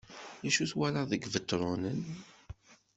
Acu 0.47 0.63
twalaḍ 0.71 1.05
deg 1.09 1.21
Ibetṛunen? 1.27 2.01